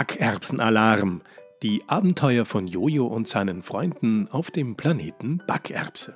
[0.00, 1.20] Backerbsenalarm.
[1.62, 6.14] Die Abenteuer von Jojo und seinen Freunden auf dem Planeten Backerbse.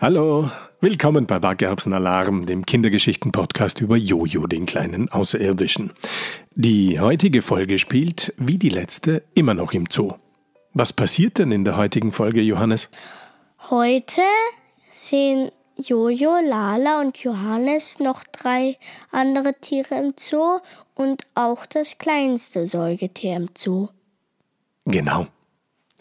[0.00, 0.50] Hallo,
[0.80, 5.92] willkommen bei Backerbsenalarm, dem Kindergeschichten-Podcast über Jojo, den kleinen Außerirdischen.
[6.54, 10.14] Die heutige Folge spielt, wie die letzte, immer noch im Zoo.
[10.72, 12.88] Was passiert denn in der heutigen Folge, Johannes?
[13.68, 14.22] Heute
[14.88, 18.76] sehen Jojo, Lala und Johannes noch drei
[19.10, 20.60] andere Tiere im Zoo
[20.94, 23.88] und auch das kleinste Säugetier im Zoo.
[24.84, 25.26] Genau.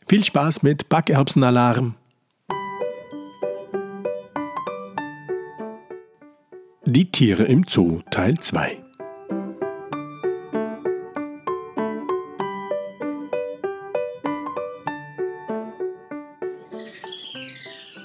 [0.07, 1.95] Viel Spaß mit Backerbsenalarm.
[6.85, 8.88] Die Tiere im Zoo Teil 2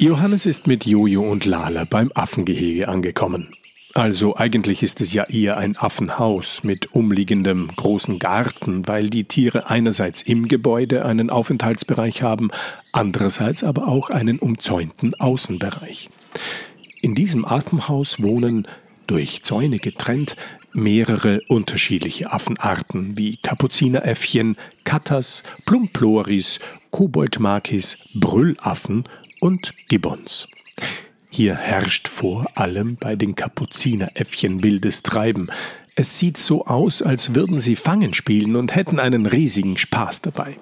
[0.04, 3.48] Johannes ist mit Jojo und Lala beim Affengehege angekommen.
[3.94, 9.70] Also eigentlich ist es ja eher ein Affenhaus mit umliegendem großen Garten, weil die Tiere
[9.70, 12.50] einerseits im Gebäude einen Aufenthaltsbereich haben,
[12.92, 16.10] andererseits aber auch einen umzäunten Außenbereich.
[17.00, 18.68] In diesem Affenhaus wohnen,
[19.06, 20.36] durch Zäune getrennt,
[20.74, 26.58] mehrere unterschiedliche Affenarten wie Kapuzineräffchen, Katas, Plumploris,
[26.90, 29.04] Koboldmakis, Brüllaffen
[29.44, 30.48] und Gibbons.
[31.28, 35.48] Hier herrscht vor allem bei den Kapuzineräffchen wildes Treiben.
[35.96, 40.56] Es sieht so aus, als würden sie Fangen spielen und hätten einen riesigen Spaß dabei.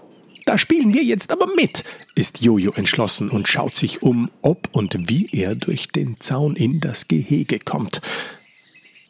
[0.47, 1.85] Da spielen wir jetzt aber mit,
[2.17, 6.81] ist Jojo entschlossen und schaut sich um, ob und wie er durch den Zaun in
[6.81, 8.01] das Gehege kommt.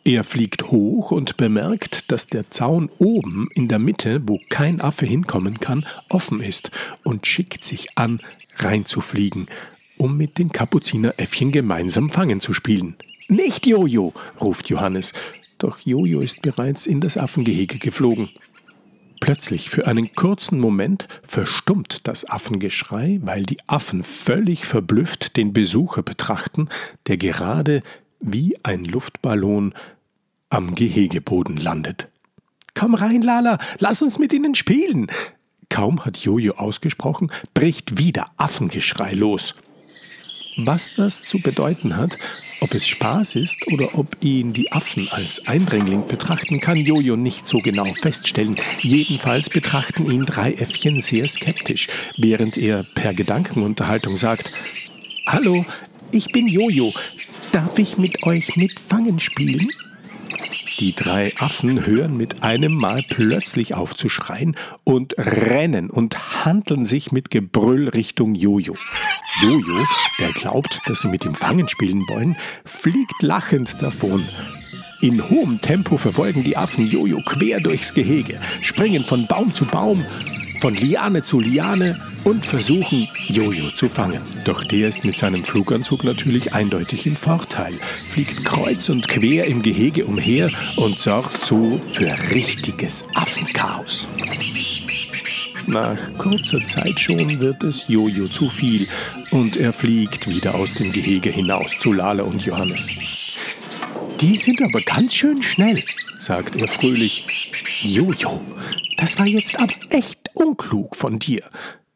[0.04, 5.06] Er fliegt hoch und bemerkt, dass der Zaun oben in der Mitte, wo kein Affe
[5.06, 6.72] hinkommen kann, offen ist
[7.04, 8.20] und schickt sich an,
[8.56, 9.46] reinzufliegen,
[9.98, 12.96] um mit den Kapuzineräffchen gemeinsam Fangen zu spielen.
[13.28, 15.12] Nicht Jojo, ruft Johannes,
[15.58, 18.28] doch Jojo ist bereits in das Affengehege geflogen.
[19.20, 26.02] Plötzlich, für einen kurzen Moment, verstummt das Affengeschrei, weil die Affen völlig verblüfft den Besucher
[26.02, 26.68] betrachten,
[27.06, 27.84] der gerade
[28.22, 29.74] wie ein Luftballon
[30.48, 32.08] am Gehegeboden landet.
[32.74, 35.08] Komm rein, Lala, lass uns mit ihnen spielen,
[35.72, 39.54] Kaum hat Jojo ausgesprochen, bricht wieder Affengeschrei los.
[40.58, 42.18] Was das zu bedeuten hat,
[42.60, 47.46] ob es Spaß ist oder ob ihn die Affen als Eindringling betrachten, kann Jojo nicht
[47.46, 48.56] so genau feststellen.
[48.82, 51.88] Jedenfalls betrachten ihn drei Äffchen sehr skeptisch,
[52.18, 54.52] während er per Gedankenunterhaltung sagt,
[55.26, 55.64] Hallo,
[56.10, 56.92] ich bin Jojo.
[57.52, 59.68] Darf ich mit euch mit Fangen spielen?
[60.80, 66.86] Die drei Affen hören mit einem Mal plötzlich auf zu schreien und rennen und handeln
[66.86, 68.74] sich mit Gebrüll Richtung Jojo.
[69.42, 69.86] Jojo,
[70.18, 74.24] der glaubt, dass sie mit ihm Fangen spielen wollen, fliegt lachend davon.
[75.02, 80.02] In hohem Tempo verfolgen die Affen Jojo quer durchs Gehege, springen von Baum zu Baum
[80.62, 84.22] von Liane zu Liane und versuchen, Jojo zu fangen.
[84.44, 87.74] Doch der ist mit seinem Fluganzug natürlich eindeutig im Vorteil,
[88.12, 94.06] fliegt kreuz und quer im Gehege umher und sorgt so für richtiges Affenchaos.
[95.66, 98.86] Nach kurzer Zeit schon wird es Jojo zu viel
[99.32, 102.86] und er fliegt wieder aus dem Gehege hinaus zu Lala und Johannes.
[104.20, 105.82] Die sind aber ganz schön schnell,
[106.20, 107.26] sagt er fröhlich.
[107.82, 108.40] Jojo,
[108.96, 111.48] das war jetzt aber echt unklug von dir.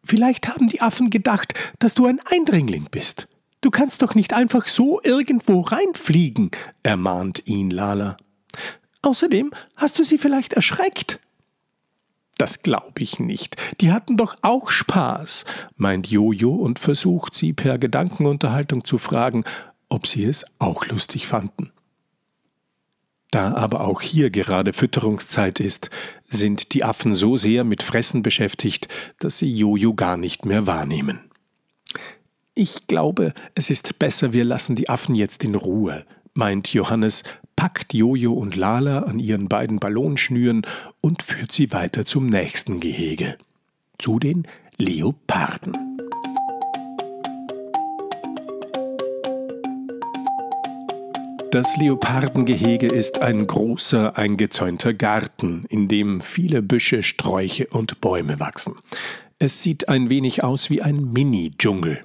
[0.05, 3.29] Vielleicht haben die Affen gedacht, dass du ein Eindringling bist.
[3.61, 6.51] Du kannst doch nicht einfach so irgendwo reinfliegen,
[6.83, 8.17] ermahnt ihn Lala.
[9.03, 11.21] Außerdem hast du sie vielleicht erschreckt.
[12.39, 13.57] Das glaube ich nicht.
[13.81, 15.45] Die hatten doch auch Spaß,
[15.77, 19.45] meint Jojo und versucht sie per Gedankenunterhaltung zu fragen,
[19.89, 21.73] ob sie es auch lustig fanden.
[23.37, 25.91] Da aber auch hier gerade Fütterungszeit ist,
[26.25, 28.89] sind die Affen so sehr mit Fressen beschäftigt,
[29.19, 31.21] dass sie Jojo gar nicht mehr wahrnehmen.
[32.55, 37.25] Ich glaube, es ist besser, wir lassen die Affen jetzt in Ruhe, meint Johannes,
[37.57, 40.63] packt Jojo und Lala an ihren beiden Ballonschnüren
[41.03, 43.37] und führt sie weiter zum nächsten Gehege.
[43.99, 44.47] Zu den
[44.79, 45.96] Leoparden.
[51.53, 58.75] Das Leopardengehege ist ein großer, eingezäunter Garten, in dem viele Büsche, Sträuche und Bäume wachsen.
[59.39, 62.01] Es sieht ein wenig aus wie ein Mini-Dschungel.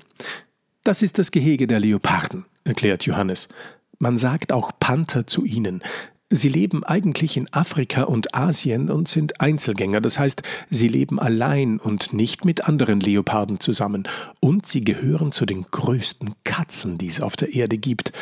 [0.84, 3.50] Das ist das Gehege der Leoparden, erklärt Johannes.
[3.98, 5.82] Man sagt auch Panther zu ihnen.
[6.30, 11.78] Sie leben eigentlich in Afrika und Asien und sind Einzelgänger, das heißt, sie leben allein
[11.78, 14.08] und nicht mit anderen Leoparden zusammen,
[14.40, 18.14] und sie gehören zu den größten Katzen, die es auf der Erde gibt.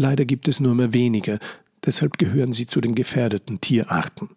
[0.00, 1.38] Leider gibt es nur mehr wenige,
[1.84, 4.30] deshalb gehören sie zu den gefährdeten Tierarten.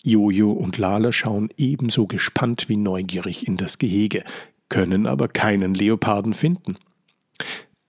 [0.00, 4.22] Jojo und Lala schauen ebenso gespannt wie neugierig in das Gehege,
[4.68, 6.76] können aber keinen Leoparden finden.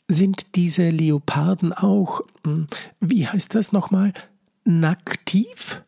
[0.07, 2.65] Sind diese Leoparden auch, hm,
[2.99, 4.11] wie heißt das nochmal,
[4.65, 5.83] nacktiv?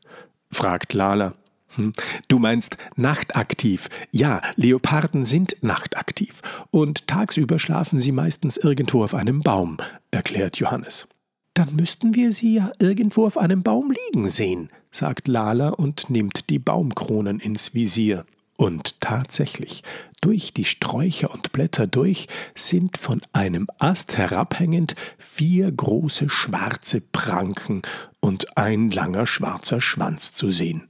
[0.52, 1.34] fragt Lala.
[1.76, 1.94] Hm,
[2.28, 3.90] du meinst nachtaktiv.
[4.12, 6.42] Ja, Leoparden sind nachtaktiv.
[6.72, 9.78] Und tagsüber schlafen sie meistens irgendwo auf einem Baum,
[10.12, 11.08] erklärt Johannes.
[11.54, 16.50] Dann müssten wir sie ja irgendwo auf einem Baum liegen sehen, sagt Lala und nimmt
[16.50, 18.26] die Baumkronen ins Visier.
[18.56, 19.84] Und tatsächlich,
[20.22, 27.82] durch die Sträucher und Blätter durch sind von einem Ast herabhängend vier große schwarze Pranken
[28.20, 30.88] und ein langer schwarzer Schwanz zu sehen.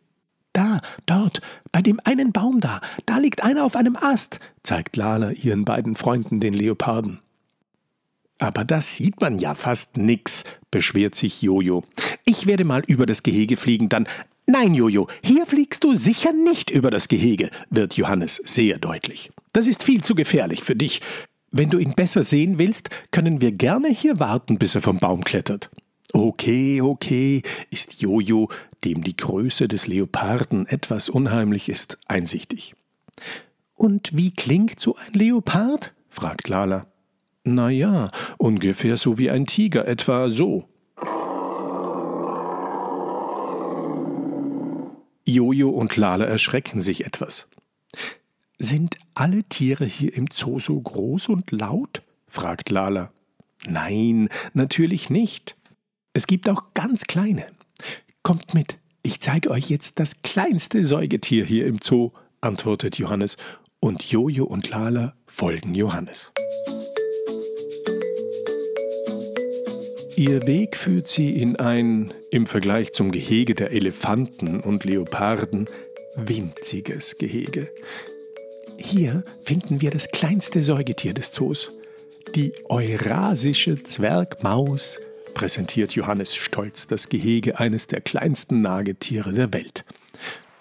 [0.53, 1.41] Da, dort,
[1.71, 5.95] bei dem einen Baum da, da liegt einer auf einem Ast, zeigt Lala ihren beiden
[5.95, 7.19] Freunden den Leoparden.
[8.37, 11.83] Aber da sieht man ja fast nix, beschwert sich Jojo.
[12.25, 14.07] Ich werde mal über das Gehege fliegen, dann.
[14.45, 19.31] Nein, Jojo, hier fliegst du sicher nicht über das Gehege, wird Johannes sehr deutlich.
[19.53, 21.01] Das ist viel zu gefährlich für dich.
[21.51, 25.23] Wenn du ihn besser sehen willst, können wir gerne hier warten, bis er vom Baum
[25.23, 25.69] klettert.
[26.15, 28.47] Okay, okay, ist Jojo,
[28.83, 32.75] dem die Größe des Leoparden etwas unheimlich ist, einsichtig.
[33.73, 35.95] Und wie klingt so ein Leopard?
[36.09, 36.85] fragt Lala.
[37.43, 40.69] Na ja, ungefähr so wie ein Tiger, etwa so.
[45.25, 47.47] Jojo und Lala erschrecken sich etwas.
[48.59, 52.03] Sind alle Tiere hier im Zoo so groß und laut?
[52.27, 53.11] fragt Lala.
[53.65, 55.55] Nein, natürlich nicht.
[56.15, 57.47] Es gibt auch ganz kleine.
[58.21, 63.35] Kommt mit, ich zeige euch jetzt das kleinste Säugetier hier im Zoo, antwortet Johannes,
[63.79, 66.31] und Jojo und Lala folgen Johannes.
[70.15, 75.67] Ihr Weg führt sie in ein, im Vergleich zum Gehege der Elefanten und Leoparden,
[76.15, 77.71] winziges Gehege.
[78.77, 81.71] Hier finden wir das kleinste Säugetier des Zoos,
[82.35, 84.99] die Eurasische Zwergmaus,
[85.33, 89.85] präsentiert Johannes stolz das Gehege eines der kleinsten Nagetiere der Welt.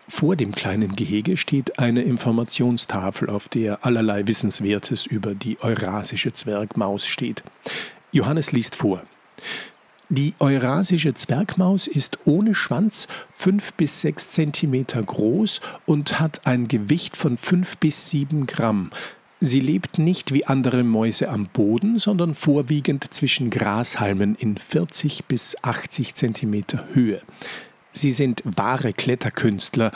[0.08, 7.06] Vor dem kleinen Gehege steht eine Informationstafel, auf der allerlei Wissenswertes über die Eurasische Zwergmaus
[7.06, 7.42] steht.
[8.12, 9.02] Johannes liest vor.
[10.10, 13.08] Die Eurasische Zwergmaus ist ohne Schwanz
[13.38, 18.90] 5 bis 6 cm groß und hat ein Gewicht von 5 bis 7 Gramm.
[19.44, 25.56] Sie lebt nicht wie andere Mäuse am Boden, sondern vorwiegend zwischen Grashalmen in 40 bis
[25.62, 27.20] 80 cm Höhe.
[27.92, 29.90] Sie sind wahre Kletterkünstler.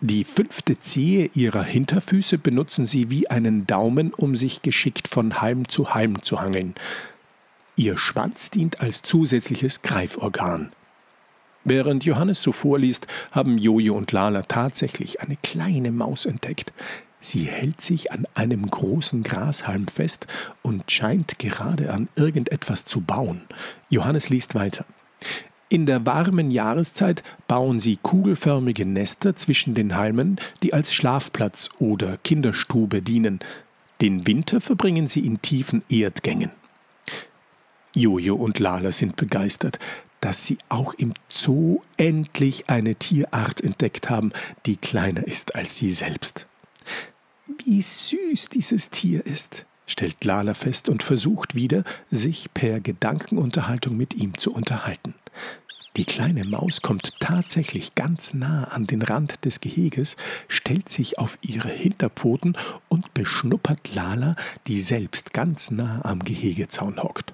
[0.00, 5.68] Die fünfte Zehe ihrer Hinterfüße benutzen sie wie einen Daumen, um sich geschickt von Halm
[5.68, 6.74] zu Halm zu hangeln.
[7.76, 10.70] Ihr Schwanz dient als zusätzliches Greiforgan.
[11.64, 16.72] Während Johannes so vorliest, haben Jojo und Lala tatsächlich eine kleine Maus entdeckt.
[17.26, 20.28] Sie hält sich an einem großen Grashalm fest
[20.62, 23.40] und scheint gerade an irgendetwas zu bauen.
[23.90, 24.84] Johannes liest weiter.
[25.68, 32.16] In der warmen Jahreszeit bauen sie kugelförmige Nester zwischen den Halmen, die als Schlafplatz oder
[32.18, 33.40] Kinderstube dienen.
[34.00, 36.52] Den Winter verbringen sie in tiefen Erdgängen.
[37.92, 39.80] Jojo und Lala sind begeistert,
[40.20, 44.30] dass sie auch im Zoo endlich eine Tierart entdeckt haben,
[44.64, 46.46] die kleiner ist als sie selbst.
[47.46, 54.14] Wie süß dieses Tier ist, stellt Lala fest und versucht wieder, sich per Gedankenunterhaltung mit
[54.14, 55.14] ihm zu unterhalten.
[55.96, 60.16] Die kleine Maus kommt tatsächlich ganz nah an den Rand des Geheges,
[60.48, 62.56] stellt sich auf ihre Hinterpfoten
[62.88, 64.34] und beschnuppert Lala,
[64.66, 67.32] die selbst ganz nah am Gehegezaun hockt.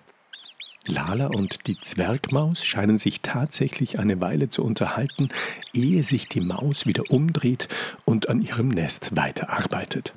[0.87, 5.29] Lala und die Zwergmaus scheinen sich tatsächlich eine Weile zu unterhalten,
[5.73, 7.69] ehe sich die Maus wieder umdreht
[8.05, 10.13] und an ihrem Nest weiterarbeitet.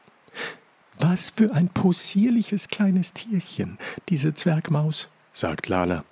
[0.98, 3.78] Was für ein possierliches kleines Tierchen,
[4.10, 6.04] diese Zwergmaus, sagt Lala.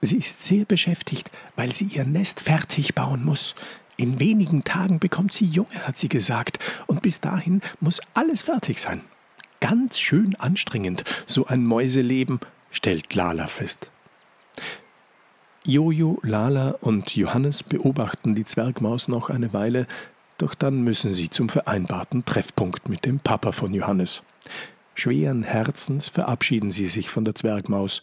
[0.00, 3.54] Sie ist sehr beschäftigt, weil sie ihr Nest fertig bauen muss.
[3.96, 8.80] In wenigen Tagen bekommt sie Junge, hat sie gesagt, und bis dahin muss alles fertig
[8.80, 9.02] sein.
[9.60, 12.40] Ganz schön anstrengend, so ein Mäuseleben,
[12.72, 13.88] stellt Lala fest.
[15.64, 19.86] Jojo, Lala und Johannes beobachten die Zwergmaus noch eine Weile,
[20.38, 24.22] doch dann müssen sie zum vereinbarten Treffpunkt mit dem Papa von Johannes.
[24.94, 28.02] Schweren Herzens verabschieden sie sich von der Zwergmaus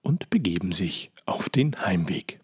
[0.00, 2.40] und begeben sich auf den Heimweg.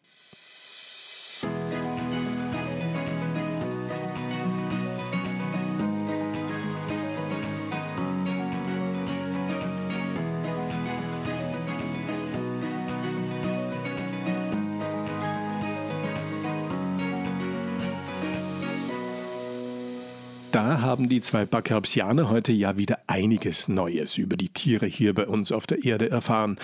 [20.80, 25.52] Haben die zwei Backerbsianer heute ja wieder einiges Neues über die Tiere hier bei uns
[25.52, 26.58] auf der Erde erfahren.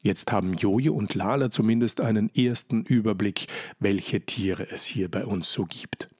[0.00, 3.46] Jetzt haben Jojo und Lala zumindest einen ersten Überblick,
[3.78, 6.10] welche Tiere es hier bei uns so gibt.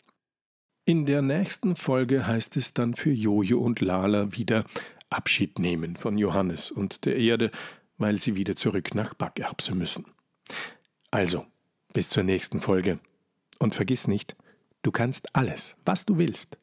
[0.86, 4.64] In der nächsten Folge heißt es dann für Jojo und Lala wieder
[5.10, 7.50] Abschied nehmen von Johannes und der Erde,
[7.98, 10.06] weil sie wieder zurück nach Backerbse müssen.
[11.10, 11.44] Also,
[11.92, 12.98] bis zur nächsten Folge.
[13.58, 14.36] Und vergiss nicht,
[14.82, 16.56] du kannst alles, was du willst.